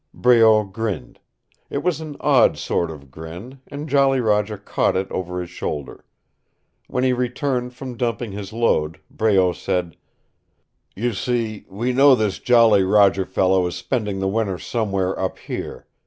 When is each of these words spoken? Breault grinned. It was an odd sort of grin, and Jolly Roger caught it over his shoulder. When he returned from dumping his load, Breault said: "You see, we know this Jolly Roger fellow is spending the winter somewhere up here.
Breault 0.15 0.63
grinned. 0.73 1.19
It 1.69 1.83
was 1.83 2.01
an 2.01 2.17
odd 2.19 2.57
sort 2.57 2.89
of 2.89 3.11
grin, 3.11 3.59
and 3.67 3.87
Jolly 3.87 4.19
Roger 4.19 4.57
caught 4.57 4.95
it 4.95 5.07
over 5.11 5.39
his 5.39 5.51
shoulder. 5.51 6.03
When 6.87 7.03
he 7.03 7.13
returned 7.13 7.75
from 7.75 7.97
dumping 7.97 8.31
his 8.31 8.51
load, 8.51 8.99
Breault 9.11 9.53
said: 9.57 9.97
"You 10.95 11.13
see, 11.13 11.65
we 11.69 11.93
know 11.93 12.15
this 12.15 12.39
Jolly 12.39 12.81
Roger 12.81 13.25
fellow 13.27 13.67
is 13.67 13.75
spending 13.75 14.17
the 14.17 14.27
winter 14.27 14.57
somewhere 14.57 15.19
up 15.19 15.37
here. 15.37 15.85